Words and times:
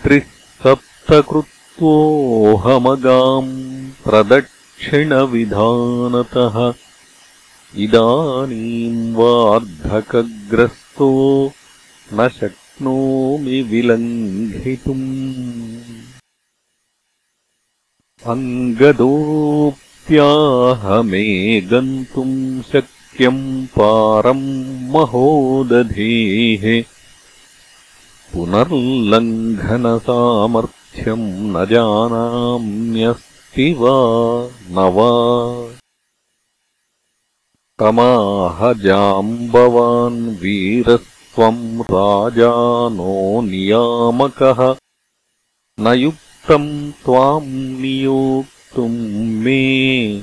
त्रिः 0.06 0.26
सप्तकृत्वोऽहमगाम् 0.62 3.48
प्रदक्षिणविधानतः 4.04 6.56
इदानीम् 7.84 9.00
वार्धकग्रस्तो 9.16 11.10
न 12.14 12.16
शक्नोमि 12.38 13.58
विलङ्घितुम्। 13.70 15.08
अङ्गदो 18.34 19.14
प्याहमे 20.08 21.24
गन्तुम् 21.72 22.36
शक्यम् 22.72 23.46
पारम् 23.78 24.46
महोदधेः 24.92 26.64
पुनर्लङ्घनसामर्थ्यम् 28.36 31.28
न 31.28 31.66
जानाम्यस्ति 31.70 33.72
वा 33.72 34.50
न 34.68 34.80
वा। 34.94 35.76
तमाह 37.78 38.72
जाम्बवान् 38.72 40.36
वीरस्त्वम् 40.36 41.80
राजा 41.80 42.88
नो 42.88 43.40
नियामकः। 43.40 44.76
न 45.80 45.94
युक्तम् 45.94 46.92
त्वाम् 46.92 47.54
नियोक् 47.54 48.78
मे 48.78 50.22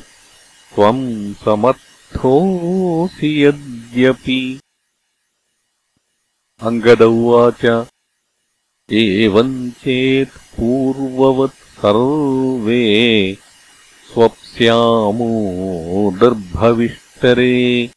त्वम् 0.76 1.34
समर्थोऽसि 1.34 3.46
यद्यपि। 3.46 4.60
अङ्गद 6.62 7.02
उवाच 7.02 7.88
एवम् 9.02 9.72
चेत् 9.82 10.38
पूर्ववत् 10.56 11.62
सर्वे 11.82 12.84
स्वप्स्यामो 14.14 15.30
दर्भविष्टरे 16.22 17.90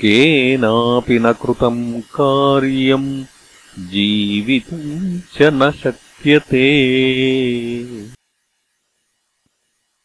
केनापि 0.00 1.18
न 1.18 1.32
कृतम् 1.32 2.00
कार्यम् 2.16 3.08
जीवितुम् 3.92 5.20
च 5.34 5.42
न 5.42 5.70
शक्यते। 5.82 6.68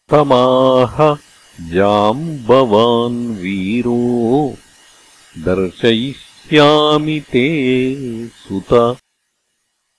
तमाह 0.10 0.96
जाम्बवान् 1.74 3.22
वीरो 3.38 4.02
दर्शयिष्यामि 5.38 7.20
ते 7.20 7.48
सुत 8.28 8.98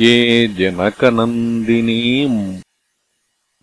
नेष्ये 0.00 0.48
जनकनन्दिनीम् 0.48 2.60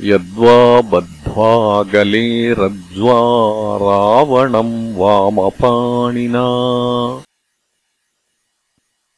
यद्वा 0.02 0.82
बद्ध्वा 0.82 1.84
गले 1.84 2.54
रज्ज्वा 2.54 3.78
रावणम् 3.78 4.96
वामपाणिना। 4.96 6.48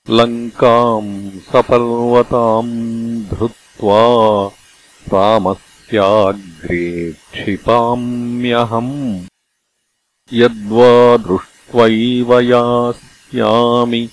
लङ्काम् 0.10 1.32
सपर्वताम् 1.32 3.24
धृत्वा 3.24 4.52
रामस्याग्रे 5.14 7.12
क्षिपाम्यहम्। 7.12 9.26
यद्वा 10.34 11.18
दृष्ट्वैव 11.18 12.40
यास्यामि 12.40 14.10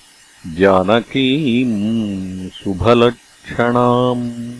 जानकीम् 0.55 2.51
शुभलक्षणाम्। 2.51 4.53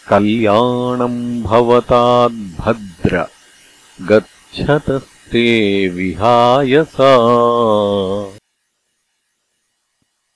कल्याणम् 0.10 1.44
भवताद्भद्र। 1.44 3.28
गच्छतस्ते 4.02 5.90
विहाय 5.90 6.84
सा। 6.84 7.18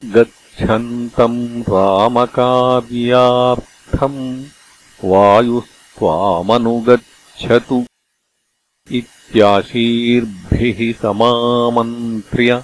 गच्छन्तम् 0.06 1.62
रामकार्यार्थम् 1.62 4.46
वायुस्त्वामनुगच्छतु। 5.04 7.86
इत्याशीर्भिः 8.92 10.47
समामन्त्र्य 10.94 12.64